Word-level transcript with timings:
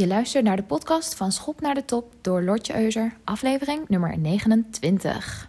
Je 0.00 0.06
luistert 0.06 0.44
naar 0.44 0.56
de 0.56 0.62
podcast 0.62 1.14
van 1.14 1.32
Schop 1.32 1.60
naar 1.60 1.74
de 1.74 1.84
Top 1.84 2.14
door 2.20 2.42
Lotje 2.42 2.82
Euser, 2.82 3.16
aflevering 3.24 3.88
nummer 3.88 4.18
29. 4.18 5.48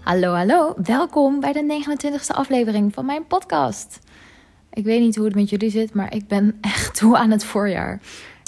Hallo, 0.00 0.32
hallo. 0.34 0.74
Welkom 0.82 1.40
bij 1.40 1.52
de 1.52 1.82
29e 1.84 2.26
aflevering 2.26 2.94
van 2.94 3.06
mijn 3.06 3.26
podcast. 3.26 3.98
Ik 4.72 4.84
weet 4.84 5.00
niet 5.00 5.16
hoe 5.16 5.24
het 5.24 5.34
met 5.34 5.50
jullie 5.50 5.70
zit, 5.70 5.94
maar 5.94 6.14
ik 6.14 6.28
ben 6.28 6.58
echt 6.60 6.94
toe 6.98 7.16
aan 7.16 7.30
het 7.30 7.44
voorjaar. 7.44 8.00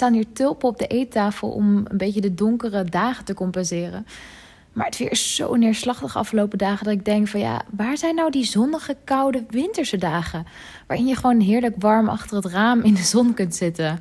Staan 0.02 0.14
hier 0.14 0.32
tulpen 0.32 0.68
op 0.68 0.78
de 0.78 0.86
eettafel 0.86 1.48
om 1.48 1.76
een 1.76 1.96
beetje 1.96 2.20
de 2.20 2.34
donkere 2.34 2.84
dagen 2.84 3.24
te 3.24 3.34
compenseren. 3.34 4.06
Maar 4.72 4.86
het 4.86 4.98
weer 4.98 5.10
is 5.10 5.34
zo 5.34 5.54
neerslachtig 5.54 6.16
afgelopen 6.16 6.58
dagen 6.58 6.84
dat 6.84 6.94
ik 6.94 7.04
denk 7.04 7.28
van 7.28 7.40
ja, 7.40 7.62
waar 7.70 7.96
zijn 7.96 8.14
nou 8.14 8.30
die 8.30 8.44
zonnige, 8.44 8.96
koude, 9.04 9.44
winterse 9.48 9.96
dagen? 9.96 10.46
Waarin 10.86 11.06
je 11.06 11.16
gewoon 11.16 11.40
heerlijk 11.40 11.74
warm 11.78 12.08
achter 12.08 12.36
het 12.36 12.46
raam 12.46 12.80
in 12.80 12.94
de 12.94 13.02
zon 13.02 13.34
kunt 13.34 13.54
zitten. 13.54 13.98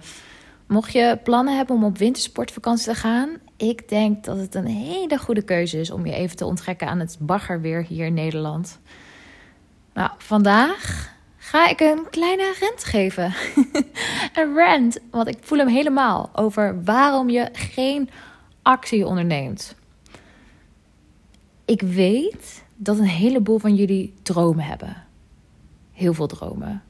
Mocht 0.67 0.91
je 0.91 1.19
plannen 1.23 1.55
hebben 1.57 1.75
om 1.75 1.83
op 1.83 1.97
wintersportvakantie 1.97 2.93
te 2.93 2.95
gaan, 2.95 3.29
ik 3.57 3.89
denk 3.89 4.23
dat 4.23 4.37
het 4.37 4.55
een 4.55 4.67
hele 4.67 5.17
goede 5.17 5.41
keuze 5.41 5.79
is 5.79 5.91
om 5.91 6.05
je 6.05 6.13
even 6.13 6.35
te 6.35 6.45
onttrekken 6.45 6.87
aan 6.87 6.99
het 6.99 7.17
baggerweer 7.20 7.85
hier 7.87 8.05
in 8.05 8.13
Nederland. 8.13 8.79
Nou, 9.93 10.09
vandaag 10.17 11.13
ga 11.51 11.69
ik 11.69 11.79
een 11.79 12.09
kleine 12.09 12.53
rent 12.59 12.83
geven. 12.83 13.33
een 14.39 14.55
rant, 14.55 14.97
want 15.09 15.27
ik 15.27 15.37
voel 15.41 15.57
hem 15.57 15.67
helemaal 15.67 16.29
over 16.33 16.83
waarom 16.83 17.29
je 17.29 17.49
geen 17.53 18.09
actie 18.61 19.05
onderneemt. 19.05 19.75
Ik 21.65 21.81
weet 21.81 22.63
dat 22.75 22.97
een 22.97 23.03
heleboel 23.03 23.57
van 23.57 23.75
jullie 23.75 24.13
dromen 24.21 24.65
hebben. 24.65 25.03
Heel 25.91 26.13
veel 26.13 26.27
dromen. 26.27 26.84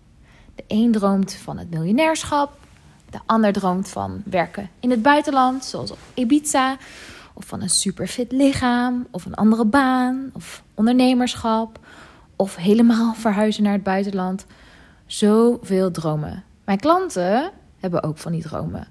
De 0.55 0.63
een 0.67 0.91
droomt 0.91 1.33
van 1.33 1.57
het 1.57 1.69
miljonairschap. 1.69 2.57
De 3.09 3.19
ander 3.25 3.53
droomt 3.53 3.89
van 3.89 4.21
werken 4.25 4.69
in 4.79 4.89
het 4.89 5.01
buitenland, 5.01 5.65
zoals 5.65 5.91
op 5.91 5.99
Ibiza. 6.13 6.77
Of 7.33 7.45
van 7.45 7.61
een 7.61 7.69
superfit 7.69 8.31
lichaam. 8.31 9.07
Of 9.11 9.25
een 9.25 9.35
andere 9.35 9.65
baan. 9.65 10.29
Of 10.33 10.63
ondernemerschap. 10.73 11.79
Of 12.41 12.55
helemaal 12.55 13.13
verhuizen 13.13 13.63
naar 13.63 13.73
het 13.73 13.83
buitenland. 13.83 14.45
Zoveel 15.05 15.91
dromen. 15.91 16.43
Mijn 16.65 16.79
klanten 16.79 17.51
hebben 17.79 18.03
ook 18.03 18.17
van 18.17 18.31
die 18.31 18.41
dromen. 18.41 18.87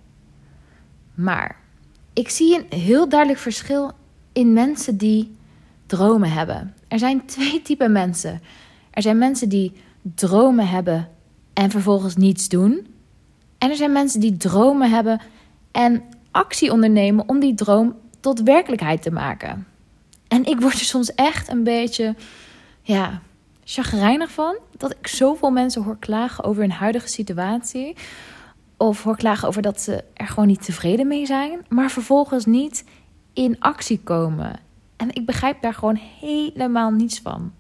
Maar 1.15 1.57
ik 2.13 2.29
zie 2.29 2.57
een 2.57 2.79
heel 2.79 3.09
duidelijk 3.09 3.41
verschil 3.41 3.93
in 4.33 4.53
mensen 4.53 4.97
die 4.97 5.37
dromen 5.87 6.33
hebben. 6.33 6.75
Er 6.89 6.99
zijn 6.99 7.27
twee 7.27 7.63
typen 7.63 7.93
mensen. 7.93 8.41
Er 8.91 9.03
zijn 9.03 9.19
mensen 9.19 9.49
die 9.49 9.73
dromen 10.03 10.69
hebben 10.69 11.09
en 11.53 11.71
vervolgens 11.71 12.17
niets 12.17 12.49
doen. 12.49 12.87
En 13.59 13.71
er 13.71 13.77
zijn 13.77 13.93
mensen 13.93 14.21
die 14.21 14.37
dromen 14.37 14.91
hebben 14.91 15.21
en 15.73 16.03
actie 16.31 16.73
ondernemen 16.73 17.29
om 17.29 17.41
die 17.41 17.55
droom 17.55 17.97
tot 18.21 18.43
werkelijkheid 18.43 19.03
te 19.03 19.11
maken. 19.11 19.67
En 20.29 20.45
ik 20.45 20.61
word 20.61 20.75
er 20.75 20.85
soms 20.85 21.15
echt 21.15 21.49
een 21.49 21.65
beetje, 21.65 22.15
ja, 22.83 23.21
chagrijnig 23.65 24.31
van 24.31 24.59
dat 24.77 24.91
ik 24.91 25.07
zoveel 25.07 25.51
mensen 25.51 25.83
hoor 25.83 25.99
klagen 25.99 26.45
over 26.45 26.63
hun 26.63 26.73
huidige 26.73 27.09
situatie. 27.09 27.97
Of 28.77 29.03
hoor 29.03 29.17
klagen 29.17 29.49
over 29.49 29.63
dat 29.63 29.81
ze 29.81 30.05
er 30.15 30.27
gewoon 30.27 30.47
niet 30.47 30.65
tevreden 30.65 31.07
mee 31.07 31.27
zijn, 31.27 31.67
maar 31.69 31.91
vervolgens 31.91 32.45
niet 32.45 32.85
in 33.33 33.61
actie 33.61 34.01
komen. 34.05 34.59
En 34.97 35.15
ik 35.15 35.27
begrijp 35.27 35.63
daar 35.63 35.75
gewoon 35.75 35.99
helemaal 36.21 36.91
niets 36.91 37.21
van. 37.21 37.53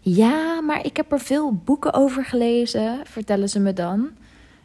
Ja, 0.00 0.60
maar 0.60 0.84
ik 0.84 0.96
heb 0.96 1.12
er 1.12 1.20
veel 1.20 1.52
boeken 1.52 1.92
over 1.92 2.24
gelezen, 2.24 3.00
vertellen 3.04 3.48
ze 3.48 3.60
me 3.60 3.72
dan. 3.72 4.10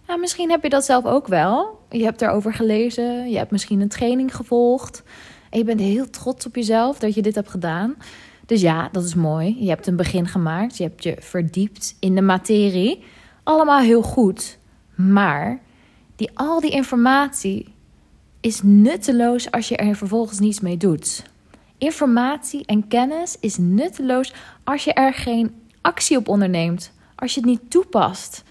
Ja, 0.07 0.17
misschien 0.17 0.49
heb 0.49 0.63
je 0.63 0.69
dat 0.69 0.85
zelf 0.85 1.05
ook 1.05 1.27
wel. 1.27 1.79
Je 1.89 2.03
hebt 2.03 2.21
erover 2.21 2.53
gelezen, 2.53 3.29
je 3.29 3.37
hebt 3.37 3.51
misschien 3.51 3.81
een 3.81 3.89
training 3.89 4.35
gevolgd. 4.35 5.03
En 5.49 5.57
je 5.57 5.65
bent 5.65 5.79
heel 5.79 6.09
trots 6.09 6.45
op 6.45 6.55
jezelf 6.55 6.99
dat 6.99 7.13
je 7.13 7.21
dit 7.21 7.35
hebt 7.35 7.49
gedaan. 7.49 7.95
Dus 8.49 8.61
ja, 8.61 8.89
dat 8.91 9.03
is 9.03 9.15
mooi. 9.15 9.55
Je 9.59 9.69
hebt 9.69 9.87
een 9.87 9.95
begin 9.95 10.27
gemaakt, 10.27 10.77
je 10.77 10.83
hebt 10.83 11.03
je 11.03 11.15
verdiept 11.19 11.95
in 11.99 12.15
de 12.15 12.21
materie. 12.21 13.03
Allemaal 13.43 13.79
heel 13.79 14.01
goed. 14.01 14.57
Maar 14.95 15.59
die, 16.15 16.29
al 16.33 16.59
die 16.59 16.71
informatie 16.71 17.73
is 18.39 18.61
nutteloos 18.63 19.51
als 19.51 19.67
je 19.67 19.77
er 19.77 19.95
vervolgens 19.95 20.39
niets 20.39 20.59
mee 20.59 20.77
doet. 20.77 21.23
Informatie 21.77 22.65
en 22.65 22.87
kennis 22.87 23.37
is 23.39 23.57
nutteloos 23.57 24.33
als 24.63 24.83
je 24.83 24.93
er 24.93 25.13
geen 25.13 25.55
actie 25.81 26.17
op 26.17 26.27
onderneemt, 26.27 26.91
als 27.15 27.33
je 27.33 27.39
het 27.39 27.49
niet 27.49 27.71
toepast. 27.71 28.43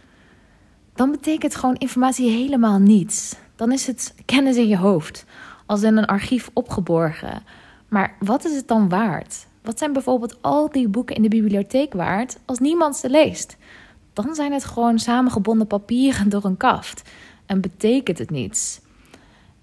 Dan 0.94 1.10
betekent 1.10 1.54
gewoon 1.54 1.76
informatie 1.76 2.31
helemaal 2.31 2.78
niets. 2.78 3.37
Dan 3.56 3.72
is 3.72 3.87
het 3.87 4.14
kennis 4.25 4.56
in 4.56 4.69
je 4.69 4.78
hoofd, 4.78 5.25
als 5.66 5.82
in 5.82 5.97
een 5.97 6.06
archief 6.06 6.50
opgeborgen. 6.53 7.42
Maar 7.88 8.16
wat 8.20 8.44
is 8.44 8.56
het 8.56 8.69
dan 8.69 8.88
waard? 8.88 9.47
Wat 9.62 9.78
zijn 9.78 9.92
bijvoorbeeld 9.92 10.42
al 10.42 10.70
die 10.70 10.88
boeken 10.88 11.16
in 11.16 11.22
de 11.22 11.28
bibliotheek 11.28 11.92
waard 11.92 12.38
als 12.44 12.58
niemand 12.58 12.96
ze 12.96 13.10
leest? 13.10 13.56
Dan 14.12 14.34
zijn 14.34 14.52
het 14.52 14.64
gewoon 14.64 14.98
samengebonden 14.98 15.66
papieren 15.66 16.28
door 16.28 16.44
een 16.44 16.56
kaft 16.56 17.02
en 17.46 17.60
betekent 17.60 18.19
het 18.19 18.30
niets. 18.30 18.80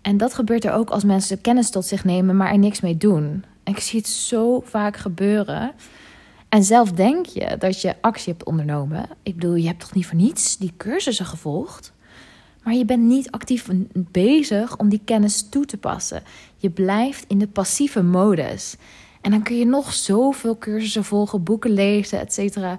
En 0.01 0.17
dat 0.17 0.33
gebeurt 0.33 0.65
er 0.65 0.73
ook 0.73 0.89
als 0.89 1.03
mensen 1.03 1.41
kennis 1.41 1.69
tot 1.69 1.85
zich 1.85 2.03
nemen, 2.03 2.37
maar 2.37 2.51
er 2.51 2.57
niks 2.57 2.81
mee 2.81 2.97
doen. 2.97 3.43
Ik 3.63 3.79
zie 3.79 3.99
het 3.99 4.07
zo 4.07 4.61
vaak 4.65 4.97
gebeuren. 4.97 5.71
En 6.49 6.63
zelf 6.63 6.91
denk 6.91 7.25
je 7.25 7.55
dat 7.59 7.81
je 7.81 7.95
actie 8.01 8.33
hebt 8.33 8.45
ondernomen. 8.45 9.05
Ik 9.23 9.35
bedoel, 9.35 9.55
je 9.55 9.67
hebt 9.67 9.79
toch 9.79 9.93
niet 9.93 10.05
voor 10.05 10.17
niets 10.17 10.57
die 10.57 10.73
cursussen 10.77 11.25
gevolgd? 11.25 11.93
Maar 12.63 12.73
je 12.73 12.85
bent 12.85 13.03
niet 13.03 13.31
actief 13.31 13.67
bezig 13.93 14.77
om 14.77 14.89
die 14.89 15.01
kennis 15.05 15.49
toe 15.49 15.65
te 15.65 15.77
passen. 15.77 16.23
Je 16.57 16.69
blijft 16.69 17.25
in 17.27 17.37
de 17.37 17.47
passieve 17.47 18.03
modus. 18.03 18.75
En 19.25 19.31
dan 19.31 19.43
kun 19.43 19.57
je 19.57 19.65
nog 19.65 19.93
zoveel 19.93 20.57
cursussen 20.57 21.03
volgen, 21.03 21.43
boeken 21.43 21.71
lezen, 21.71 22.19
et 22.19 22.33
cetera. 22.33 22.77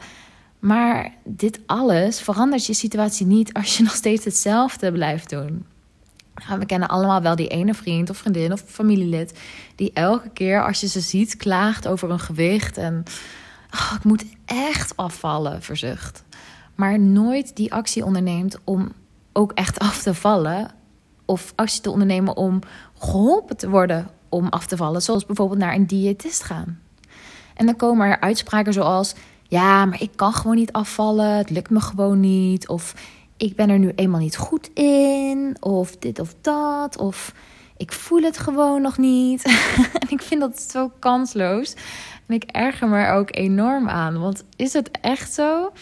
Maar 0.59 1.15
dit 1.25 1.61
alles 1.67 2.21
verandert 2.21 2.67
je 2.67 2.75
situatie 2.75 3.27
niet 3.27 3.53
als 3.53 3.77
je 3.77 3.83
nog 3.89 3.95
steeds 3.95 4.25
hetzelfde 4.25 4.93
blijft 4.93 5.31
doen 5.31 5.67
we 6.59 6.67
kennen 6.67 6.89
allemaal 6.89 7.23
wel 7.23 7.37
die 7.37 7.49
ene 7.49 7.75
vriend 7.75 8.11
of 8.11 8.17
vriendin 8.17 8.53
of 8.53 8.61
familielid 8.67 9.39
die 9.75 9.91
elke 9.93 10.29
keer 10.29 10.65
als 10.65 10.81
je 10.81 10.89
ze 10.89 11.01
ziet 11.01 11.37
klaagt 11.37 11.89
over 11.89 12.09
hun 12.09 12.21
gewicht 12.21 12.77
en 12.77 13.03
oh, 13.75 13.93
ik 13.97 14.05
moet 14.05 14.25
echt 14.45 14.97
afvallen, 14.97 15.63
verzucht. 15.63 16.25
Maar 16.75 17.01
nooit 17.01 17.57
die 17.57 17.73
actie 17.73 18.05
onderneemt 18.05 18.59
om 18.65 18.93
ook 19.33 19.53
echt 19.53 19.79
af 19.79 20.03
te 20.03 20.15
vallen 20.15 20.71
of 21.25 21.53
actie 21.55 21.81
te 21.81 21.91
ondernemen 21.91 22.37
om 22.37 22.61
geholpen 22.99 23.57
te 23.57 23.69
worden 23.69 24.09
om 24.37 24.49
af 24.49 24.67
te 24.67 24.77
vallen, 24.77 25.03
zoals 25.03 25.27
bijvoorbeeld 25.27 25.59
naar 25.59 25.75
een 25.75 25.87
diëtist 25.87 26.43
gaan. 26.43 26.81
En 27.55 27.67
dan 27.67 27.77
komen 27.77 28.07
er 28.07 28.21
uitspraken 28.21 28.73
zoals: 28.73 29.15
ja, 29.43 29.85
maar 29.85 30.03
ik 30.03 30.11
kan 30.17 30.33
gewoon 30.33 30.57
niet 30.57 30.73
afvallen, 30.73 31.37
het 31.37 31.51
lukt 31.51 31.71
me 31.71 31.81
gewoon 31.81 32.21
niet 32.21 32.69
of 32.69 32.95
ik 33.37 33.57
ben 33.57 33.71
er 33.71 33.79
nu 33.79 33.93
eenmaal 33.95 34.21
niet 34.21 34.37
goed 34.37 34.71
in, 34.75 35.57
of 35.61 35.97
dit 35.97 36.19
of 36.19 36.35
dat, 36.41 36.99
of 36.99 37.35
ik 37.77 37.93
voel 37.93 38.23
het 38.23 38.39
gewoon 38.39 38.83
nog 38.83 38.99
niet. 38.99 39.45
en 40.01 40.09
ik 40.09 40.23
vind 40.23 40.41
dat 40.41 40.61
zo 40.61 40.91
kansloos. 40.99 41.75
En 42.27 42.35
ik 42.35 42.45
erger 42.45 42.89
me 42.89 42.97
er 42.97 43.13
ook 43.13 43.37
enorm 43.37 43.89
aan. 43.89 44.21
Want 44.21 44.45
is 44.57 44.73
het 44.73 44.91
echt 45.01 45.33
zo? 45.33 45.73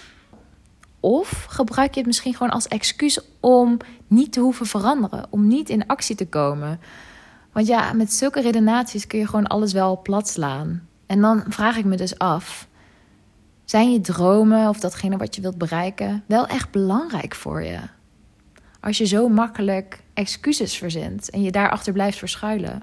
Of 1.01 1.47
gebruik 1.49 1.91
je 1.91 1.99
het 1.99 2.07
misschien 2.07 2.35
gewoon 2.35 2.53
als 2.53 2.69
excuus 2.69 3.21
om 3.41 3.77
niet 4.07 4.33
te 4.33 4.41
hoeven 4.41 4.67
veranderen, 4.67 5.27
om 5.31 5.47
niet 5.47 5.69
in 5.69 5.87
actie 5.87 6.17
te 6.17 6.27
komen? 6.27 6.81
Want 7.55 7.67
ja, 7.67 7.93
met 7.93 8.13
zulke 8.13 8.41
redenaties 8.41 9.07
kun 9.07 9.19
je 9.19 9.27
gewoon 9.27 9.47
alles 9.47 9.73
wel 9.73 10.03
plat 10.03 10.29
slaan. 10.29 10.89
En 11.07 11.21
dan 11.21 11.45
vraag 11.49 11.77
ik 11.77 11.85
me 11.85 11.97
dus 11.97 12.19
af: 12.19 12.69
zijn 13.65 13.93
je 13.93 14.01
dromen 14.01 14.69
of 14.69 14.81
datgene 14.81 15.17
wat 15.17 15.35
je 15.35 15.41
wilt 15.41 15.59
bereiken 15.59 16.25
wel 16.27 16.47
echt 16.47 16.71
belangrijk 16.71 17.35
voor 17.35 17.63
je? 17.63 17.79
Als 18.81 18.99
je 18.99 19.05
zo 19.05 19.29
makkelijk 19.29 20.03
excuses 20.15 20.77
verzint 20.77 21.31
en 21.31 21.43
je 21.43 21.51
daarachter 21.51 21.93
blijft 21.93 22.19
verschuilen. 22.19 22.83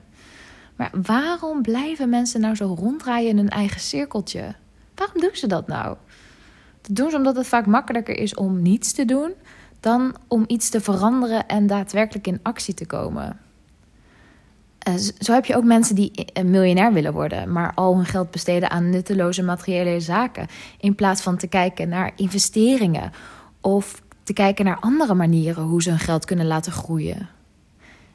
Maar 0.76 0.92
waarom 1.02 1.62
blijven 1.62 2.10
mensen 2.10 2.42
nou 2.42 2.56
zo 2.56 2.76
ronddraaien 2.80 3.30
in 3.30 3.38
hun 3.38 3.50
eigen 3.50 3.82
cirkeltje? 3.82 4.56
Waarom 4.96 5.22
doen 5.22 5.36
ze 5.36 5.48
dat 5.48 5.68
nou? 5.68 5.98
Dat 6.82 6.96
doen 6.96 7.10
ze 7.10 7.16
omdat 7.16 7.36
het 7.36 7.48
vaak 7.48 7.66
makkelijker 7.66 8.18
is 8.18 8.36
om 8.36 8.62
niets 8.62 8.92
te 8.92 9.06
doen 9.06 9.34
dan 9.80 10.16
om 10.28 10.44
iets 10.48 10.70
te 10.70 10.82
veranderen 10.82 11.48
en 11.48 11.68
daadwerkelijk 11.68 12.28
in 12.28 12.40
actie 12.42 12.74
te 12.74 12.86
komen. 12.86 13.40
Eh, 14.82 14.94
zo 15.20 15.34
heb 15.34 15.46
je 15.46 15.56
ook 15.56 15.64
mensen 15.64 15.96
die 15.96 16.12
een 16.34 16.50
miljonair 16.50 16.94
willen 16.94 17.14
worden, 17.14 17.52
maar 17.52 17.74
al 17.76 17.96
hun 17.96 18.06
geld 18.06 18.32
besteden 18.32 18.70
aan 18.70 18.90
nutteloze 18.90 19.44
materiële 19.44 20.00
zaken. 20.00 20.48
In 20.80 20.96
plaats 20.96 21.22
van 21.22 21.38
te 21.38 21.48
kijken 21.48 21.90
naar 21.90 22.12
investeringen 22.16 23.12
of 23.60 24.02
te 24.24 24.34
kijken 24.34 24.66
naar 24.66 24.80
andere 24.80 25.14
manieren 25.14 25.64
hoe 25.64 25.82
ze 25.82 25.90
hun 25.90 26.00
geld 26.00 26.26
kunnen 26.26 26.46
laten 26.48 26.72
groeien. 26.72 27.30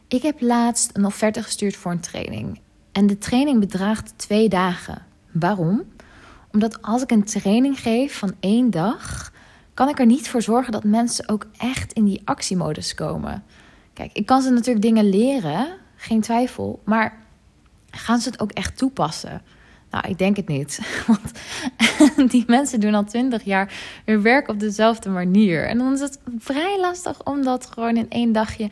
Ik 0.09 0.23
heb 0.23 0.41
laatst 0.41 0.91
een 0.93 1.05
offerte 1.05 1.43
gestuurd 1.43 1.77
voor 1.77 1.93
een 1.93 2.01
training. 2.01 2.61
En 2.93 3.07
de 3.07 3.19
training 3.19 3.61
bedraagt 3.61 4.13
twee 4.17 4.49
dagen. 4.49 5.03
Waarom? 5.33 5.83
Omdat 6.53 6.83
als 6.83 7.03
ik 7.03 7.11
een 7.11 7.25
training 7.25 7.81
geef 7.81 8.19
van 8.19 8.35
één 8.41 8.71
dag, 8.71 9.33
kan 9.75 9.89
ik 9.89 9.99
er 9.99 10.07
niet 10.07 10.29
voor 10.29 10.43
zorgen 10.43 10.73
dat 10.73 10.85
mensen 10.85 11.29
ook 11.29 11.47
echt 11.57 11.93
in 11.93 12.05
die 12.05 12.23
actiemodus 12.25 12.95
komen. 12.95 13.45
Kijk, 13.93 14.11
ik 14.13 14.27
kan 14.27 14.43
ze 14.43 14.51
natuurlijk 14.51 14.85
dingen 14.85 15.09
leren, 15.09 15.69
geen 15.97 16.21
twijfel, 16.21 16.83
maar 16.85 17.19
gaan 17.91 18.19
ze 18.19 18.29
het 18.29 18.41
ook 18.41 18.53
echt 18.53 18.77
toepassen? 18.77 19.43
Nou, 19.91 20.09
ik 20.09 20.19
denk 20.19 20.37
het 20.37 20.49
niet. 20.49 20.81
Want 21.07 21.33
die 22.33 22.45
mensen 22.47 22.81
doen 22.81 22.95
al 22.95 23.05
twintig 23.05 23.43
jaar 23.43 23.73
hun 24.05 24.23
werk 24.23 24.49
op 24.49 24.61
dezelfde 24.61 25.11
manier. 25.11 25.67
En 25.67 25.79
dan 25.79 25.93
is 25.93 26.01
het 26.01 26.19
vrij 26.39 26.81
lastig 26.81 27.25
om 27.25 27.43
dat 27.43 27.67
gewoon 27.67 27.97
in 27.97 28.11
één 28.11 28.33
dagje 28.33 28.71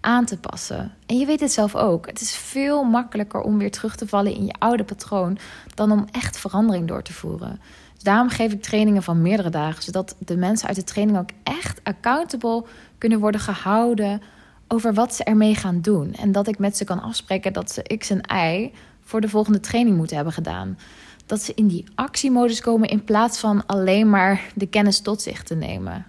aan 0.00 0.24
te 0.24 0.38
passen. 0.38 0.92
En 1.06 1.18
je 1.18 1.26
weet 1.26 1.40
het 1.40 1.52
zelf 1.52 1.74
ook. 1.74 2.06
Het 2.06 2.20
is 2.20 2.36
veel 2.36 2.84
makkelijker 2.84 3.40
om 3.40 3.58
weer 3.58 3.70
terug 3.70 3.96
te 3.96 4.08
vallen 4.08 4.34
in 4.34 4.46
je 4.46 4.54
oude 4.58 4.84
patroon 4.84 5.38
dan 5.74 5.90
om 5.90 6.06
echt 6.10 6.38
verandering 6.38 6.88
door 6.88 7.02
te 7.02 7.12
voeren. 7.12 7.60
Dus 7.94 8.02
daarom 8.02 8.28
geef 8.28 8.52
ik 8.52 8.62
trainingen 8.62 9.02
van 9.02 9.22
meerdere 9.22 9.50
dagen, 9.50 9.82
zodat 9.82 10.16
de 10.18 10.36
mensen 10.36 10.68
uit 10.68 10.76
de 10.76 10.84
training 10.84 11.18
ook 11.18 11.30
echt 11.42 11.80
accountable 11.82 12.64
kunnen 12.98 13.20
worden 13.20 13.40
gehouden 13.40 14.22
over 14.68 14.94
wat 14.94 15.14
ze 15.14 15.24
ermee 15.24 15.54
gaan 15.54 15.80
doen. 15.80 16.14
En 16.14 16.32
dat 16.32 16.48
ik 16.48 16.58
met 16.58 16.76
ze 16.76 16.84
kan 16.84 17.02
afspreken 17.02 17.52
dat 17.52 17.70
ze 17.70 17.96
X 17.98 18.10
en 18.10 18.36
Y 18.36 18.72
voor 19.00 19.20
de 19.20 19.28
volgende 19.28 19.60
training 19.60 19.96
moeten 19.96 20.16
hebben 20.16 20.34
gedaan. 20.34 20.78
Dat 21.26 21.42
ze 21.42 21.52
in 21.54 21.66
die 21.66 21.84
actiemodus 21.94 22.60
komen 22.60 22.88
in 22.88 23.04
plaats 23.04 23.38
van 23.38 23.66
alleen 23.66 24.10
maar 24.10 24.52
de 24.54 24.66
kennis 24.66 25.00
tot 25.00 25.22
zich 25.22 25.42
te 25.42 25.54
nemen. 25.54 26.06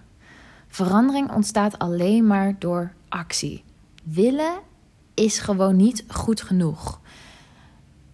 Verandering 0.68 1.32
ontstaat 1.32 1.78
alleen 1.78 2.26
maar 2.26 2.56
door 2.58 2.92
actie. 3.08 3.64
Willen 4.02 4.58
is 5.14 5.38
gewoon 5.38 5.76
niet 5.76 6.04
goed 6.08 6.42
genoeg. 6.42 7.00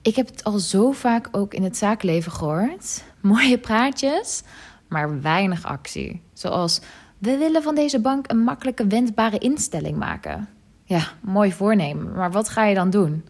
Ik 0.02 0.16
heb 0.16 0.26
het 0.26 0.44
al 0.44 0.58
zo 0.58 0.92
vaak 0.92 1.28
ook 1.32 1.54
in 1.54 1.62
het 1.62 1.76
zakenleven 1.76 2.32
gehoord. 2.32 3.04
Mooie 3.20 3.58
praatjes, 3.58 4.42
maar 4.88 5.20
weinig 5.20 5.64
actie. 5.64 6.22
Zoals 6.32 6.80
we 7.22 7.36
willen 7.36 7.62
van 7.62 7.74
deze 7.74 8.00
bank 8.00 8.30
een 8.30 8.42
makkelijke 8.42 8.86
wendbare 8.86 9.38
instelling 9.38 9.96
maken. 9.96 10.48
Ja, 10.84 11.02
mooi 11.20 11.52
voornemen, 11.52 12.12
maar 12.12 12.30
wat 12.30 12.48
ga 12.48 12.64
je 12.64 12.74
dan 12.74 12.90
doen? 12.90 13.24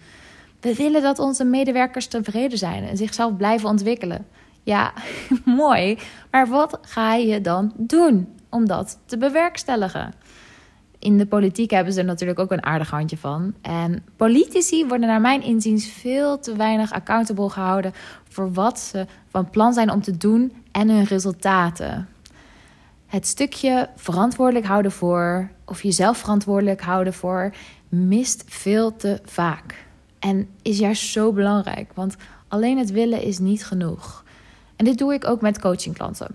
We 0.61 0.75
willen 0.75 1.03
dat 1.03 1.19
onze 1.19 1.44
medewerkers 1.44 2.06
tevreden 2.06 2.59
zijn 2.59 2.85
en 2.85 2.97
zichzelf 2.97 3.37
blijven 3.37 3.69
ontwikkelen. 3.69 4.27
Ja, 4.62 4.93
mooi, 5.44 5.99
maar 6.31 6.47
wat 6.47 6.79
ga 6.83 7.15
je 7.15 7.41
dan 7.41 7.73
doen 7.77 8.29
om 8.49 8.67
dat 8.67 8.99
te 9.06 9.19
bewerkstelligen? 9.19 10.15
In 10.99 11.19
de 11.19 11.27
politiek 11.27 11.71
hebben 11.71 11.93
ze 11.93 12.00
er 12.00 12.06
natuurlijk 12.06 12.39
ook 12.39 12.53
een 12.53 12.65
aardig 12.65 12.91
handje 12.91 13.17
van. 13.17 13.55
En 13.62 14.05
politici 14.17 14.87
worden 14.87 15.09
naar 15.09 15.21
mijn 15.21 15.43
inziens 15.43 15.87
veel 15.87 16.39
te 16.39 16.56
weinig 16.56 16.93
accountable 16.93 17.50
gehouden 17.50 17.93
voor 18.29 18.53
wat 18.53 18.79
ze 18.79 19.06
van 19.29 19.50
plan 19.50 19.73
zijn 19.73 19.91
om 19.91 20.03
te 20.03 20.17
doen 20.17 20.53
en 20.71 20.89
hun 20.89 21.05
resultaten. 21.05 22.09
Het 23.12 23.26
stukje 23.26 23.88
verantwoordelijk 23.97 24.67
houden 24.67 24.93
voor, 24.93 25.50
of 25.64 25.82
jezelf 25.82 26.19
verantwoordelijk 26.19 26.81
houden 26.81 27.12
voor, 27.12 27.55
mist 27.88 28.44
veel 28.47 28.97
te 28.97 29.20
vaak. 29.25 29.85
En 30.19 30.49
is 30.62 30.79
juist 30.79 31.03
zo 31.03 31.32
belangrijk, 31.32 31.93
want 31.94 32.17
alleen 32.49 32.79
het 32.79 32.91
willen 32.91 33.23
is 33.23 33.38
niet 33.38 33.67
genoeg. 33.67 34.25
En 34.76 34.85
dit 34.85 34.99
doe 34.99 35.14
ik 35.14 35.26
ook 35.26 35.41
met 35.41 35.61
coachingklanten. 35.61 36.35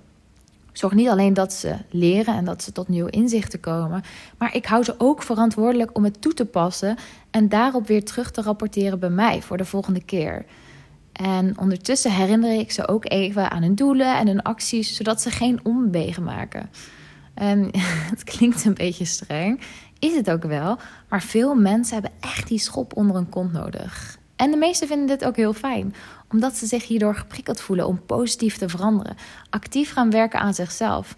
Zorg 0.71 0.94
niet 0.94 1.07
alleen 1.07 1.33
dat 1.33 1.53
ze 1.53 1.75
leren 1.89 2.35
en 2.35 2.45
dat 2.45 2.63
ze 2.63 2.71
tot 2.71 2.88
nieuwe 2.88 3.09
inzichten 3.09 3.59
komen, 3.59 4.03
maar 4.38 4.56
ik 4.56 4.65
hou 4.65 4.83
ze 4.83 4.95
ook 4.97 5.23
verantwoordelijk 5.23 5.95
om 5.97 6.03
het 6.03 6.21
toe 6.21 6.33
te 6.33 6.45
passen 6.45 6.97
en 7.31 7.50
daarop 7.50 7.88
weer 7.88 8.03
terug 8.06 8.31
te 8.31 8.41
rapporteren 8.41 9.00
bij 9.00 9.09
mij 9.09 9.41
voor 9.41 9.57
de 9.57 9.65
volgende 9.65 10.03
keer. 10.03 10.45
En 11.17 11.59
ondertussen 11.59 12.11
herinner 12.11 12.59
ik 12.59 12.71
ze 12.71 12.87
ook 12.87 13.11
even 13.11 13.51
aan 13.51 13.61
hun 13.61 13.75
doelen 13.75 14.17
en 14.17 14.27
hun 14.27 14.41
acties, 14.41 14.95
zodat 14.95 15.21
ze 15.21 15.31
geen 15.31 15.59
omwegen 15.63 16.23
maken. 16.23 16.69
En 17.33 17.69
het 18.13 18.23
klinkt 18.23 18.65
een 18.65 18.73
beetje 18.73 19.05
streng, 19.05 19.61
is 19.99 20.15
het 20.15 20.29
ook 20.29 20.43
wel, 20.43 20.77
maar 21.09 21.21
veel 21.21 21.55
mensen 21.55 21.93
hebben 21.93 22.11
echt 22.19 22.47
die 22.47 22.59
schop 22.59 22.95
onder 22.95 23.15
hun 23.15 23.29
kont 23.29 23.51
nodig. 23.51 24.17
En 24.35 24.51
de 24.51 24.57
meesten 24.57 24.87
vinden 24.87 25.07
dit 25.07 25.25
ook 25.25 25.35
heel 25.35 25.53
fijn, 25.53 25.93
omdat 26.31 26.55
ze 26.55 26.65
zich 26.65 26.87
hierdoor 26.87 27.15
geprikkeld 27.15 27.61
voelen 27.61 27.87
om 27.87 28.05
positief 28.05 28.57
te 28.57 28.69
veranderen, 28.69 29.15
actief 29.49 29.91
gaan 29.91 30.09
werken 30.09 30.39
aan 30.39 30.53
zichzelf. 30.53 31.13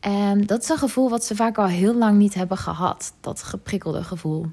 En 0.00 0.46
dat 0.46 0.62
is 0.62 0.68
een 0.68 0.78
gevoel 0.78 1.10
wat 1.10 1.24
ze 1.24 1.36
vaak 1.36 1.58
al 1.58 1.66
heel 1.66 1.94
lang 1.94 2.18
niet 2.18 2.34
hebben 2.34 2.56
gehad, 2.56 3.12
dat 3.20 3.42
geprikkelde 3.42 4.04
gevoel. 4.04 4.46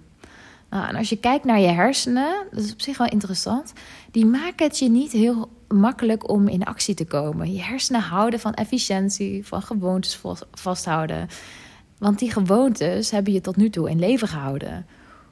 Nou, 0.70 0.88
en 0.88 0.96
als 0.96 1.10
je 1.10 1.18
kijkt 1.18 1.46
naar 1.46 1.60
je 1.60 1.68
hersenen, 1.68 2.48
dat 2.52 2.64
is 2.64 2.74
op 2.74 2.82
zich 2.82 2.98
wel 2.98 3.08
interessant, 3.08 3.74
die 4.12 4.26
maken 4.26 4.66
het 4.66 4.80
je 4.80 4.90
niet 4.90 5.12
heel 5.12 5.50
makkelijk 5.68 6.30
om 6.30 6.48
in 6.48 6.64
actie 6.64 6.96
te 6.96 7.06
komen. 7.06 7.54
Je 7.54 7.62
hersenen 7.62 8.02
houden 8.02 8.40
van 8.40 8.54
efficiëntie, 8.54 9.46
van 9.46 9.62
gewoontes 9.62 10.22
vasthouden. 10.52 11.28
Want 11.98 12.20
die 12.20 12.32
gewoontes 12.32 13.12
hebben 13.12 13.34
je 13.34 13.42
tot 13.42 13.56
nu 13.56 13.70
toe 13.70 13.90
in 13.90 14.00
leven 14.00 14.28
gehouden. 14.28 14.86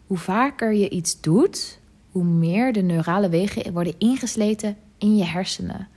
Hoe 0.08 0.18
vaker 0.18 0.74
je 0.74 0.90
iets 0.90 1.22
doet, 1.22 1.80
hoe 2.12 2.24
meer 2.24 2.74
de 2.74 2.82
neurale 2.82 3.30
wegen 3.30 3.74
worden 3.74 3.96
ingesleten 3.98 4.78
in 4.98 5.18
je 5.18 5.24
hersenen. 5.24 5.88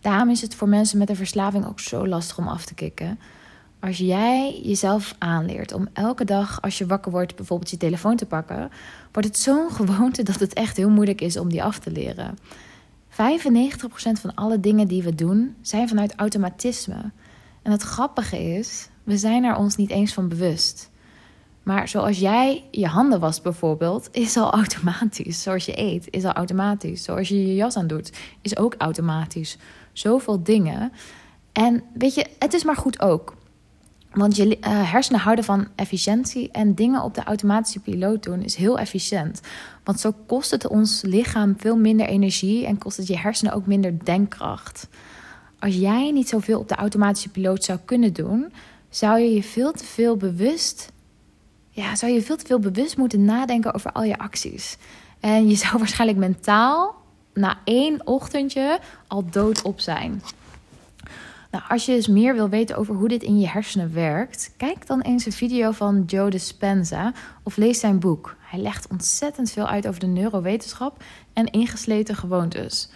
Daarom 0.00 0.30
is 0.30 0.40
het 0.40 0.54
voor 0.54 0.68
mensen 0.68 0.98
met 0.98 1.08
een 1.08 1.16
verslaving 1.16 1.66
ook 1.66 1.80
zo 1.80 2.06
lastig 2.06 2.38
om 2.38 2.48
af 2.48 2.64
te 2.64 2.74
kicken. 2.74 3.18
Als 3.80 3.98
jij 3.98 4.60
jezelf 4.62 5.14
aanleert 5.18 5.72
om 5.72 5.88
elke 5.92 6.24
dag 6.24 6.62
als 6.62 6.78
je 6.78 6.86
wakker 6.86 7.12
wordt 7.12 7.36
bijvoorbeeld 7.36 7.70
je 7.70 7.76
telefoon 7.76 8.16
te 8.16 8.26
pakken, 8.26 8.70
wordt 9.12 9.28
het 9.28 9.38
zo'n 9.38 9.70
gewoonte 9.80 10.22
dat 10.22 10.40
het 10.40 10.52
echt 10.52 10.76
heel 10.76 10.90
moeilijk 10.90 11.20
is 11.20 11.38
om 11.38 11.48
die 11.48 11.62
af 11.62 11.78
te 11.78 11.90
leren. 11.90 12.38
95% 13.10 13.14
van 14.20 14.34
alle 14.34 14.60
dingen 14.60 14.88
die 14.88 15.02
we 15.02 15.14
doen 15.14 15.56
zijn 15.62 15.88
vanuit 15.88 16.14
automatisme. 16.16 17.10
En 17.62 17.72
het 17.72 17.82
grappige 17.82 18.38
is, 18.38 18.88
we 19.04 19.16
zijn 19.16 19.44
er 19.44 19.56
ons 19.56 19.76
niet 19.76 19.90
eens 19.90 20.12
van 20.12 20.28
bewust. 20.28 20.90
Maar 21.62 21.88
zoals 21.88 22.18
jij 22.18 22.64
je 22.70 22.86
handen 22.86 23.20
wast 23.20 23.42
bijvoorbeeld, 23.42 24.08
is 24.12 24.36
al 24.36 24.52
automatisch. 24.52 25.42
Zoals 25.42 25.64
je 25.64 25.78
eet, 25.78 26.06
is 26.10 26.24
al 26.24 26.32
automatisch. 26.32 27.02
Zoals 27.02 27.28
je 27.28 27.46
je 27.46 27.54
jas 27.54 27.76
aan 27.76 27.86
doet, 27.86 28.12
is 28.42 28.56
ook 28.56 28.74
automatisch. 28.78 29.58
Zoveel 29.92 30.42
dingen. 30.42 30.92
En 31.52 31.82
weet 31.94 32.14
je, 32.14 32.26
het 32.38 32.54
is 32.54 32.64
maar 32.64 32.76
goed 32.76 33.00
ook. 33.00 33.34
Want 34.12 34.36
je 34.36 34.46
uh, 34.46 34.56
hersenen 34.92 35.20
houden 35.20 35.44
van 35.44 35.68
efficiëntie 35.74 36.50
en 36.50 36.74
dingen 36.74 37.02
op 37.02 37.14
de 37.14 37.24
automatische 37.24 37.80
piloot 37.80 38.22
doen 38.22 38.42
is 38.42 38.54
heel 38.54 38.78
efficiënt. 38.78 39.40
Want 39.84 40.00
zo 40.00 40.12
kost 40.26 40.50
het 40.50 40.66
ons 40.66 41.02
lichaam 41.02 41.54
veel 41.58 41.76
minder 41.76 42.06
energie 42.06 42.66
en 42.66 42.78
kost 42.78 42.96
het 42.96 43.06
je 43.06 43.18
hersenen 43.18 43.52
ook 43.52 43.66
minder 43.66 44.04
denkkracht. 44.04 44.88
Als 45.58 45.74
jij 45.74 46.10
niet 46.10 46.28
zoveel 46.28 46.58
op 46.58 46.68
de 46.68 46.74
automatische 46.74 47.28
piloot 47.28 47.64
zou 47.64 47.78
kunnen 47.84 48.12
doen, 48.12 48.52
zou 48.90 49.18
je 49.20 49.34
je 49.34 49.42
veel 49.42 49.72
te 49.72 49.84
veel 49.84 50.16
bewust, 50.16 50.92
ja, 51.70 51.96
zou 51.96 52.12
je 52.12 52.22
veel 52.22 52.36
te 52.36 52.46
veel 52.46 52.58
bewust 52.58 52.96
moeten 52.96 53.24
nadenken 53.24 53.74
over 53.74 53.92
al 53.92 54.02
je 54.02 54.18
acties. 54.18 54.76
En 55.20 55.48
je 55.48 55.56
zou 55.64 55.78
waarschijnlijk 55.78 56.18
mentaal 56.18 56.94
na 57.34 57.58
één 57.64 58.06
ochtendje 58.06 58.80
al 59.06 59.24
doodop 59.30 59.80
zijn. 59.80 60.22
Nou, 61.50 61.64
als 61.68 61.86
je 61.86 61.94
dus 61.94 62.06
meer 62.06 62.34
wil 62.34 62.48
weten 62.48 62.76
over 62.76 62.94
hoe 62.94 63.08
dit 63.08 63.22
in 63.22 63.40
je 63.40 63.48
hersenen 63.48 63.94
werkt, 63.94 64.52
kijk 64.56 64.86
dan 64.86 65.00
eens 65.00 65.26
een 65.26 65.32
video 65.32 65.70
van 65.70 66.02
Joe 66.06 66.30
Dispenza 66.30 67.12
of 67.42 67.56
lees 67.56 67.80
zijn 67.80 67.98
boek. 67.98 68.36
Hij 68.40 68.60
legt 68.60 68.88
ontzettend 68.88 69.50
veel 69.50 69.66
uit 69.66 69.88
over 69.88 70.00
de 70.00 70.06
neurowetenschap 70.06 71.02
en 71.32 71.50
ingesleten 71.50 72.16
gewoontes. 72.16 72.90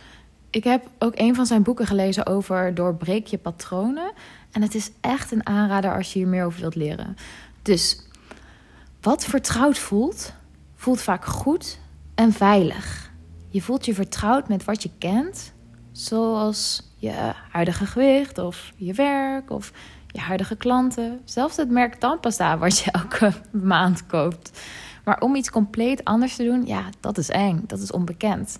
Ik 0.50 0.64
heb 0.64 0.86
ook 0.98 1.12
een 1.16 1.34
van 1.34 1.46
zijn 1.46 1.62
boeken 1.62 1.86
gelezen 1.86 2.26
over 2.26 2.74
doorbreek 2.74 3.26
je 3.26 3.38
patronen. 3.38 4.12
En 4.50 4.62
het 4.62 4.74
is 4.74 4.90
echt 5.00 5.32
een 5.32 5.46
aanrader 5.46 5.94
als 5.96 6.12
je 6.12 6.18
hier 6.18 6.28
meer 6.28 6.44
over 6.44 6.60
wilt 6.60 6.74
leren. 6.74 7.16
Dus 7.62 8.02
wat 9.00 9.24
vertrouwd 9.24 9.78
voelt, 9.78 10.32
voelt 10.74 11.00
vaak 11.00 11.24
goed 11.24 11.78
en 12.14 12.32
veilig. 12.32 13.10
Je 13.48 13.62
voelt 13.62 13.84
je 13.84 13.94
vertrouwd 13.94 14.48
met 14.48 14.64
wat 14.64 14.82
je 14.82 14.90
kent, 14.98 15.52
zoals 15.92 16.90
je 16.96 17.32
huidige 17.50 17.86
gewicht 17.86 18.38
of 18.38 18.72
je 18.76 18.92
werk 18.92 19.50
of 19.50 19.72
je 20.06 20.20
huidige 20.20 20.56
klanten. 20.56 21.20
Zelfs 21.24 21.56
het 21.56 21.70
merk 21.70 21.94
tandpasta 21.94 22.58
wat 22.58 22.78
je 22.78 22.90
elke 23.00 23.32
maand 23.50 24.06
koopt. 24.06 24.60
Maar 25.04 25.20
om 25.20 25.34
iets 25.34 25.50
compleet 25.50 26.04
anders 26.04 26.36
te 26.36 26.44
doen, 26.44 26.66
ja, 26.66 26.84
dat 27.00 27.18
is 27.18 27.28
eng, 27.28 27.64
dat 27.66 27.80
is 27.80 27.90
onbekend. 27.90 28.58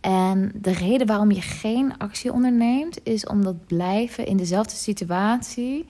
En 0.00 0.52
de 0.54 0.72
reden 0.72 1.06
waarom 1.06 1.30
je 1.30 1.40
geen 1.40 1.98
actie 1.98 2.32
onderneemt, 2.32 2.98
is 3.02 3.26
omdat 3.26 3.66
blijven 3.66 4.26
in 4.26 4.36
dezelfde 4.36 4.76
situatie 4.76 5.86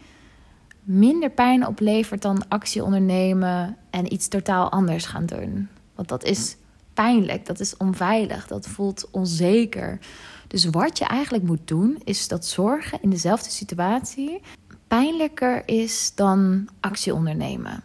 minder 0.82 1.30
pijn 1.30 1.66
oplevert 1.66 2.22
dan 2.22 2.48
actie 2.48 2.84
ondernemen 2.84 3.76
en 3.90 4.12
iets 4.12 4.28
totaal 4.28 4.70
anders 4.70 5.06
gaan 5.06 5.26
doen. 5.26 5.68
Want 5.94 6.08
dat 6.08 6.24
is 6.24 6.56
pijnlijk, 6.96 7.46
dat 7.46 7.60
is 7.60 7.76
onveilig, 7.76 8.46
dat 8.46 8.66
voelt 8.66 9.08
onzeker. 9.10 9.98
Dus 10.46 10.64
wat 10.64 10.98
je 10.98 11.04
eigenlijk 11.04 11.44
moet 11.44 11.68
doen, 11.68 12.00
is 12.04 12.28
dat 12.28 12.46
zorgen 12.46 12.98
in 13.02 13.10
dezelfde 13.10 13.50
situatie 13.50 14.40
pijnlijker 14.88 15.62
is 15.68 16.12
dan 16.14 16.68
actie 16.80 17.14
ondernemen. 17.14 17.82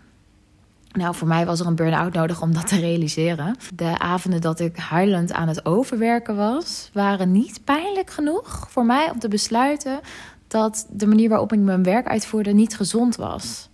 Nou, 0.92 1.16
voor 1.16 1.28
mij 1.28 1.46
was 1.46 1.60
er 1.60 1.66
een 1.66 1.76
burn-out 1.76 2.14
nodig 2.14 2.42
om 2.42 2.54
dat 2.54 2.68
te 2.68 2.80
realiseren. 2.80 3.56
De 3.74 4.00
avonden 4.00 4.42
dat 4.42 4.60
ik 4.60 4.78
huilend 4.78 5.34
aan 5.34 5.48
het 5.48 5.66
overwerken 5.66 6.36
was, 6.36 6.90
waren 6.94 7.32
niet 7.32 7.64
pijnlijk 7.64 8.10
genoeg 8.10 8.68
voor 8.70 8.86
mij 8.86 9.12
om 9.12 9.20
te 9.20 9.28
besluiten 9.28 10.00
dat 10.48 10.88
de 10.90 11.08
manier 11.08 11.30
waarop 11.30 11.54
ik 11.54 11.60
mijn 11.60 11.84
werk 11.84 12.08
uitvoerde 12.08 12.54
niet 12.54 12.76
gezond 12.76 13.16
was. 13.16 13.70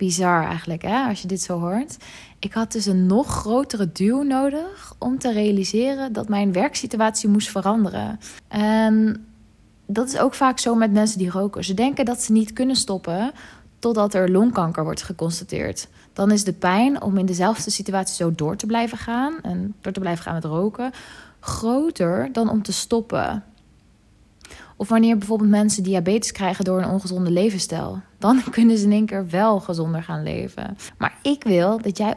Bizar 0.00 0.44
eigenlijk, 0.44 0.82
hè, 0.82 1.08
als 1.08 1.22
je 1.22 1.28
dit 1.28 1.42
zo 1.42 1.58
hoort. 1.58 1.96
Ik 2.38 2.52
had 2.52 2.72
dus 2.72 2.86
een 2.86 3.06
nog 3.06 3.26
grotere 3.26 3.92
duw 3.92 4.22
nodig 4.22 4.94
om 4.98 5.18
te 5.18 5.32
realiseren 5.32 6.12
dat 6.12 6.28
mijn 6.28 6.52
werksituatie 6.52 7.28
moest 7.28 7.50
veranderen. 7.50 8.18
En 8.48 9.26
dat 9.86 10.08
is 10.08 10.18
ook 10.18 10.34
vaak 10.34 10.58
zo 10.58 10.74
met 10.74 10.92
mensen 10.92 11.18
die 11.18 11.30
roken. 11.30 11.64
Ze 11.64 11.74
denken 11.74 12.04
dat 12.04 12.22
ze 12.22 12.32
niet 12.32 12.52
kunnen 12.52 12.76
stoppen 12.76 13.32
totdat 13.78 14.14
er 14.14 14.30
longkanker 14.30 14.84
wordt 14.84 15.02
geconstateerd. 15.02 15.88
Dan 16.12 16.30
is 16.30 16.44
de 16.44 16.52
pijn 16.52 17.02
om 17.02 17.18
in 17.18 17.26
dezelfde 17.26 17.70
situatie 17.70 18.14
zo 18.14 18.32
door 18.34 18.56
te 18.56 18.66
blijven 18.66 18.98
gaan 18.98 19.34
en 19.42 19.74
door 19.80 19.92
te 19.92 20.00
blijven 20.00 20.24
gaan 20.24 20.34
met 20.34 20.44
roken 20.44 20.92
groter 21.40 22.32
dan 22.32 22.50
om 22.50 22.62
te 22.62 22.72
stoppen. 22.72 23.44
Of 24.80 24.88
wanneer 24.88 25.18
bijvoorbeeld 25.18 25.50
mensen 25.50 25.82
diabetes 25.82 26.32
krijgen 26.32 26.64
door 26.64 26.82
een 26.82 26.90
ongezonde 26.90 27.30
levensstijl. 27.30 28.00
Dan 28.18 28.42
kunnen 28.50 28.78
ze 28.78 28.84
in 28.84 28.92
één 28.92 29.06
keer 29.06 29.28
wel 29.28 29.60
gezonder 29.60 30.02
gaan 30.02 30.22
leven. 30.22 30.76
Maar 30.98 31.18
ik 31.22 31.44
wil 31.44 31.80
dat 31.80 31.98
jij 31.98 32.16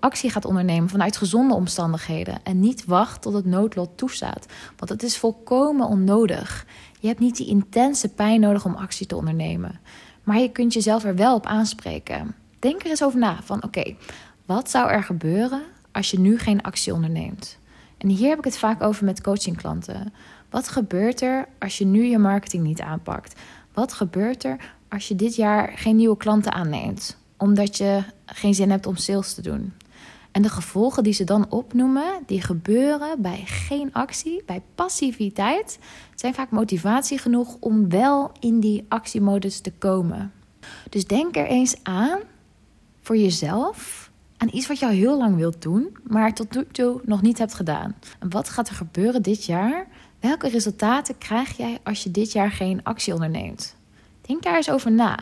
actie 0.00 0.30
gaat 0.30 0.44
ondernemen 0.44 0.88
vanuit 0.88 1.16
gezonde 1.16 1.54
omstandigheden. 1.54 2.38
En 2.42 2.60
niet 2.60 2.84
wacht 2.84 3.22
tot 3.22 3.32
het 3.32 3.44
noodlot 3.44 3.90
toestaat. 3.96 4.46
Want 4.76 4.90
het 4.90 5.02
is 5.02 5.18
volkomen 5.18 5.86
onnodig. 5.86 6.66
Je 7.00 7.06
hebt 7.06 7.20
niet 7.20 7.36
die 7.36 7.46
intense 7.46 8.08
pijn 8.08 8.40
nodig 8.40 8.64
om 8.64 8.74
actie 8.74 9.06
te 9.06 9.16
ondernemen. 9.16 9.80
Maar 10.22 10.38
je 10.38 10.50
kunt 10.50 10.72
jezelf 10.72 11.04
er 11.04 11.16
wel 11.16 11.34
op 11.34 11.46
aanspreken. 11.46 12.34
Denk 12.58 12.82
er 12.82 12.90
eens 12.90 13.04
over 13.04 13.18
na 13.18 13.42
van 13.42 13.64
oké, 13.64 13.96
wat 14.46 14.70
zou 14.70 14.90
er 14.90 15.02
gebeuren 15.02 15.62
als 15.92 16.10
je 16.10 16.20
nu 16.20 16.38
geen 16.38 16.62
actie 16.62 16.94
onderneemt? 16.94 17.58
En 18.04 18.10
hier 18.10 18.28
heb 18.28 18.38
ik 18.38 18.44
het 18.44 18.58
vaak 18.58 18.82
over 18.82 19.04
met 19.04 19.20
coachingklanten. 19.20 20.12
Wat 20.50 20.68
gebeurt 20.68 21.20
er 21.20 21.48
als 21.58 21.78
je 21.78 21.84
nu 21.84 22.04
je 22.04 22.18
marketing 22.18 22.64
niet 22.64 22.80
aanpakt? 22.80 23.40
Wat 23.72 23.92
gebeurt 23.92 24.44
er 24.44 24.56
als 24.88 25.08
je 25.08 25.16
dit 25.16 25.36
jaar 25.36 25.72
geen 25.76 25.96
nieuwe 25.96 26.16
klanten 26.16 26.52
aanneemt? 26.52 27.16
Omdat 27.36 27.76
je 27.76 28.02
geen 28.26 28.54
zin 28.54 28.70
hebt 28.70 28.86
om 28.86 28.96
sales 28.96 29.34
te 29.34 29.42
doen. 29.42 29.72
En 30.30 30.42
de 30.42 30.48
gevolgen 30.48 31.02
die 31.02 31.12
ze 31.12 31.24
dan 31.24 31.50
opnoemen, 31.50 32.22
die 32.26 32.40
gebeuren 32.40 33.22
bij 33.22 33.42
geen 33.44 33.92
actie, 33.92 34.42
bij 34.46 34.62
passiviteit, 34.74 35.78
zijn 36.14 36.34
vaak 36.34 36.50
motivatie 36.50 37.18
genoeg 37.18 37.56
om 37.60 37.88
wel 37.88 38.32
in 38.40 38.60
die 38.60 38.84
actiemodus 38.88 39.60
te 39.60 39.72
komen. 39.72 40.32
Dus 40.90 41.06
denk 41.06 41.36
er 41.36 41.46
eens 41.46 41.76
aan 41.82 42.18
voor 43.00 43.16
jezelf 43.16 44.10
aan 44.36 44.48
iets 44.52 44.66
wat 44.66 44.78
je 44.78 44.86
al 44.86 44.92
heel 44.92 45.18
lang 45.18 45.36
wilt 45.36 45.62
doen, 45.62 45.96
maar 46.02 46.34
tot 46.34 46.54
nu 46.54 46.66
toe 46.72 47.00
nog 47.04 47.22
niet 47.22 47.38
hebt 47.38 47.54
gedaan. 47.54 47.94
En 48.18 48.30
wat 48.30 48.48
gaat 48.48 48.68
er 48.68 48.74
gebeuren 48.74 49.22
dit 49.22 49.44
jaar? 49.44 49.86
Welke 50.20 50.48
resultaten 50.48 51.18
krijg 51.18 51.56
jij 51.56 51.78
als 51.82 52.02
je 52.02 52.10
dit 52.10 52.32
jaar 52.32 52.50
geen 52.50 52.80
actie 52.82 53.12
onderneemt? 53.12 53.76
Denk 54.20 54.42
daar 54.42 54.56
eens 54.56 54.70
over 54.70 54.92
na 54.92 55.18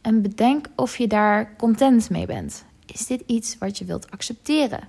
en 0.00 0.22
bedenk 0.22 0.66
of 0.76 0.96
je 0.96 1.06
daar 1.06 1.56
content 1.56 2.10
mee 2.10 2.26
bent. 2.26 2.64
Is 2.86 3.06
dit 3.06 3.22
iets 3.26 3.58
wat 3.58 3.78
je 3.78 3.84
wilt 3.84 4.10
accepteren? 4.10 4.88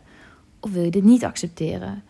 Of 0.60 0.72
wil 0.72 0.84
je 0.84 0.92
dit 0.92 1.04
niet 1.04 1.26
accepteren? 1.26 2.04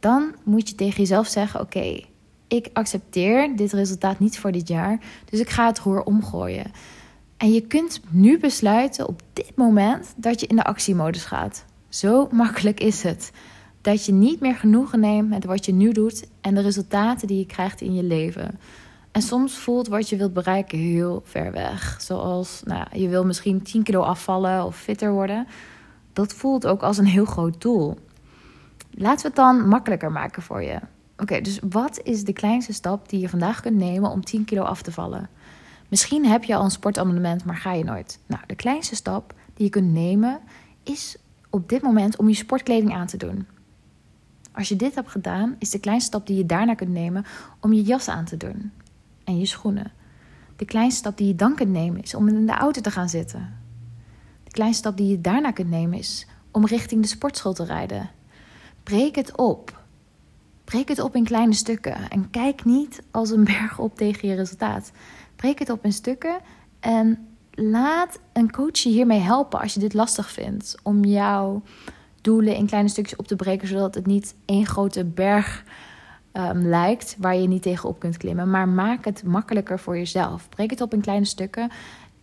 Dan 0.00 0.34
moet 0.42 0.68
je 0.68 0.74
tegen 0.74 1.00
jezelf 1.00 1.26
zeggen: 1.26 1.60
Oké, 1.60 2.00
ik 2.48 2.70
accepteer 2.72 3.56
dit 3.56 3.72
resultaat 3.72 4.18
niet 4.18 4.38
voor 4.38 4.52
dit 4.52 4.68
jaar, 4.68 5.00
dus 5.30 5.40
ik 5.40 5.48
ga 5.48 5.66
het 5.66 5.78
roer 5.78 6.02
omgooien. 6.02 6.70
En 7.40 7.52
je 7.52 7.60
kunt 7.60 8.00
nu 8.10 8.38
besluiten 8.38 9.08
op 9.08 9.22
dit 9.32 9.56
moment 9.56 10.14
dat 10.16 10.40
je 10.40 10.46
in 10.46 10.56
de 10.56 10.64
actiemodus 10.64 11.24
gaat. 11.24 11.64
Zo 11.88 12.28
makkelijk 12.30 12.80
is 12.80 13.02
het. 13.02 13.32
Dat 13.80 14.04
je 14.04 14.12
niet 14.12 14.40
meer 14.40 14.54
genoegen 14.54 15.00
neemt 15.00 15.28
met 15.28 15.44
wat 15.44 15.64
je 15.64 15.72
nu 15.72 15.92
doet 15.92 16.28
en 16.40 16.54
de 16.54 16.60
resultaten 16.60 17.28
die 17.28 17.38
je 17.38 17.46
krijgt 17.46 17.80
in 17.80 17.94
je 17.94 18.02
leven. 18.02 18.58
En 19.12 19.22
soms 19.22 19.58
voelt 19.58 19.88
wat 19.88 20.08
je 20.08 20.16
wilt 20.16 20.32
bereiken 20.32 20.78
heel 20.78 21.22
ver 21.24 21.52
weg. 21.52 22.00
Zoals, 22.00 22.62
nou, 22.64 22.86
je 22.92 23.08
wil 23.08 23.24
misschien 23.24 23.62
10 23.62 23.82
kilo 23.82 24.00
afvallen 24.00 24.64
of 24.64 24.76
fitter 24.76 25.12
worden. 25.12 25.46
Dat 26.12 26.34
voelt 26.34 26.66
ook 26.66 26.82
als 26.82 26.98
een 26.98 27.06
heel 27.06 27.24
groot 27.24 27.60
doel. 27.60 27.98
Laten 28.90 29.22
we 29.22 29.26
het 29.26 29.36
dan 29.36 29.68
makkelijker 29.68 30.12
maken 30.12 30.42
voor 30.42 30.62
je. 30.62 30.78
Oké, 31.16 31.40
dus 31.40 31.58
wat 31.70 32.00
is 32.02 32.24
de 32.24 32.32
kleinste 32.32 32.72
stap 32.72 33.08
die 33.08 33.20
je 33.20 33.28
vandaag 33.28 33.60
kunt 33.60 33.76
nemen 33.76 34.10
om 34.10 34.24
10 34.24 34.44
kilo 34.44 34.62
af 34.62 34.82
te 34.82 34.92
vallen? 34.92 35.28
Misschien 35.90 36.26
heb 36.26 36.44
je 36.44 36.54
al 36.54 36.64
een 36.64 36.70
sportabonnement, 36.70 37.44
maar 37.44 37.56
ga 37.56 37.72
je 37.72 37.84
nooit. 37.84 38.18
Nou, 38.26 38.42
de 38.46 38.54
kleinste 38.54 38.94
stap 38.94 39.34
die 39.54 39.64
je 39.64 39.70
kunt 39.70 39.92
nemen 39.92 40.40
is 40.82 41.16
op 41.50 41.68
dit 41.68 41.82
moment 41.82 42.16
om 42.16 42.28
je 42.28 42.34
sportkleding 42.34 42.92
aan 42.92 43.06
te 43.06 43.16
doen. 43.16 43.46
Als 44.52 44.68
je 44.68 44.76
dit 44.76 44.94
hebt 44.94 45.10
gedaan, 45.10 45.56
is 45.58 45.70
de 45.70 45.80
kleinste 45.80 46.08
stap 46.08 46.26
die 46.26 46.36
je 46.36 46.46
daarna 46.46 46.74
kunt 46.74 46.90
nemen 46.90 47.24
om 47.60 47.72
je 47.72 47.82
jas 47.82 48.08
aan 48.08 48.24
te 48.24 48.36
doen 48.36 48.72
en 49.24 49.38
je 49.38 49.46
schoenen. 49.46 49.92
De 50.56 50.64
kleinste 50.64 50.98
stap 50.98 51.16
die 51.16 51.26
je 51.26 51.34
dan 51.34 51.54
kunt 51.54 51.70
nemen 51.70 52.02
is 52.02 52.14
om 52.14 52.28
in 52.28 52.46
de 52.46 52.52
auto 52.52 52.80
te 52.80 52.90
gaan 52.90 53.08
zitten. 53.08 53.58
De 54.44 54.50
kleinste 54.50 54.82
stap 54.82 54.96
die 54.96 55.08
je 55.08 55.20
daarna 55.20 55.50
kunt 55.50 55.70
nemen 55.70 55.98
is 55.98 56.26
om 56.50 56.66
richting 56.66 57.02
de 57.02 57.08
sportschool 57.08 57.52
te 57.52 57.64
rijden. 57.64 58.10
Breek 58.82 59.14
het 59.14 59.36
op. 59.36 59.78
Breek 60.64 60.88
het 60.88 61.00
op 61.00 61.16
in 61.16 61.24
kleine 61.24 61.52
stukken 61.52 62.10
en 62.10 62.30
kijk 62.30 62.64
niet 62.64 63.02
als 63.10 63.30
een 63.30 63.44
berg 63.54 63.78
op 63.78 63.96
tegen 63.96 64.28
je 64.28 64.34
resultaat. 64.34 64.92
Breek 65.40 65.58
het 65.58 65.70
op 65.70 65.84
in 65.84 65.92
stukken 65.92 66.40
en 66.80 67.28
laat 67.50 68.20
een 68.32 68.50
coach 68.50 68.78
je 68.78 68.88
hiermee 68.88 69.18
helpen 69.18 69.60
als 69.60 69.74
je 69.74 69.80
dit 69.80 69.94
lastig 69.94 70.30
vindt. 70.30 70.74
Om 70.82 71.04
jouw 71.04 71.62
doelen 72.20 72.56
in 72.56 72.66
kleine 72.66 72.88
stukjes 72.88 73.18
op 73.18 73.26
te 73.26 73.36
breken, 73.36 73.68
zodat 73.68 73.94
het 73.94 74.06
niet 74.06 74.34
één 74.44 74.66
grote 74.66 75.04
berg 75.04 75.64
um, 76.32 76.66
lijkt 76.66 77.16
waar 77.18 77.36
je 77.36 77.48
niet 77.48 77.62
tegenop 77.62 77.98
kunt 77.98 78.16
klimmen. 78.16 78.50
Maar 78.50 78.68
maak 78.68 79.04
het 79.04 79.24
makkelijker 79.24 79.78
voor 79.78 79.96
jezelf. 79.96 80.48
Breek 80.48 80.70
het 80.70 80.80
op 80.80 80.92
in 80.92 81.00
kleine 81.00 81.26
stukken. 81.26 81.70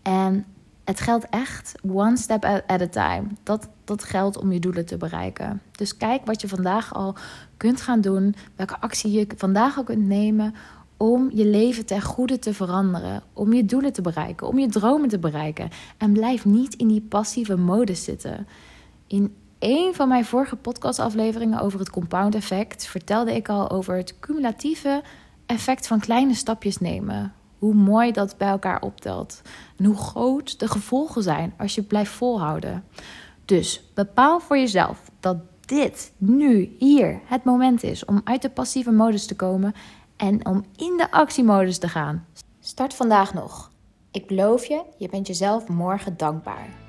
En 0.01 0.45
het 0.83 0.99
geldt 0.99 1.29
echt 1.29 1.75
one 1.87 2.17
step 2.17 2.45
at 2.45 2.81
a 2.81 2.87
time. 2.87 3.27
Dat, 3.43 3.69
dat 3.83 4.03
geldt 4.03 4.37
om 4.37 4.51
je 4.51 4.59
doelen 4.59 4.85
te 4.85 4.97
bereiken. 4.97 5.61
Dus 5.71 5.97
kijk 5.97 6.25
wat 6.25 6.41
je 6.41 6.47
vandaag 6.47 6.93
al 6.93 7.15
kunt 7.57 7.81
gaan 7.81 8.01
doen. 8.01 8.35
Welke 8.55 8.79
actie 8.79 9.11
je 9.11 9.27
vandaag 9.37 9.77
al 9.77 9.83
kunt 9.83 10.07
nemen 10.07 10.55
om 10.97 11.29
je 11.33 11.45
leven 11.45 11.85
ten 11.85 12.01
goede 12.01 12.39
te 12.39 12.53
veranderen, 12.53 13.23
om 13.33 13.53
je 13.53 13.65
doelen 13.65 13.93
te 13.93 14.01
bereiken, 14.01 14.47
om 14.47 14.59
je 14.59 14.67
dromen 14.67 15.09
te 15.09 15.19
bereiken. 15.19 15.69
En 15.97 16.11
blijf 16.11 16.45
niet 16.45 16.73
in 16.73 16.87
die 16.87 17.01
passieve 17.01 17.57
modus 17.57 18.03
zitten. 18.03 18.47
In 19.07 19.35
een 19.59 19.93
van 19.93 20.07
mijn 20.07 20.25
vorige 20.25 20.55
podcastafleveringen 20.55 21.59
over 21.59 21.79
het 21.79 21.89
compound 21.89 22.35
effect 22.35 22.87
vertelde 22.87 23.35
ik 23.35 23.49
al 23.49 23.69
over 23.69 23.95
het 23.95 24.19
cumulatieve 24.19 25.01
effect 25.45 25.87
van 25.87 25.99
kleine 25.99 26.33
stapjes 26.33 26.77
nemen. 26.77 27.33
Hoe 27.59 27.73
mooi 27.73 28.11
dat 28.11 28.37
bij 28.37 28.47
elkaar 28.47 28.81
optelt. 28.81 29.41
En 29.77 29.85
hoe 29.85 29.97
groot 29.97 30.59
de 30.59 30.67
gevolgen 30.67 31.23
zijn 31.23 31.53
als 31.57 31.75
je 31.75 31.83
blijft 31.83 32.11
volhouden. 32.11 32.83
Dus 33.45 33.83
bepaal 33.93 34.39
voor 34.39 34.57
jezelf 34.57 35.11
dat 35.19 35.37
dit 35.65 36.11
nu, 36.17 36.75
hier, 36.77 37.19
het 37.25 37.43
moment 37.43 37.83
is 37.83 38.05
om 38.05 38.21
uit 38.23 38.41
de 38.41 38.49
passieve 38.49 38.91
modus 38.91 39.25
te 39.25 39.35
komen 39.35 39.73
en 40.17 40.45
om 40.45 40.65
in 40.75 40.97
de 40.97 41.11
actiemodus 41.11 41.77
te 41.77 41.87
gaan. 41.87 42.25
Start 42.59 42.93
vandaag 42.93 43.33
nog. 43.33 43.71
Ik 44.11 44.27
beloof 44.27 44.65
je, 44.65 44.83
je 44.97 45.09
bent 45.09 45.27
jezelf 45.27 45.67
morgen 45.67 46.17
dankbaar. 46.17 46.86